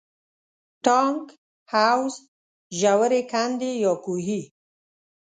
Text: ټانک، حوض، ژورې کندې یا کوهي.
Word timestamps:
ټانک، 0.85 1.23
حوض، 1.71 2.13
ژورې 2.79 3.21
کندې 3.31 3.71
یا 3.83 3.93
کوهي. 4.03 4.41